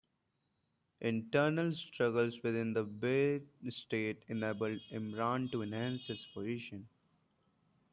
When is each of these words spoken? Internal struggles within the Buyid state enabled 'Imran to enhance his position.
Internal 1.01 1.75
struggles 1.75 2.33
within 2.41 2.73
the 2.73 2.83
Buyid 2.83 3.45
state 3.71 4.23
enabled 4.29 4.81
'Imran 4.91 5.51
to 5.51 5.61
enhance 5.61 6.07
his 6.07 6.25
position. 6.33 6.87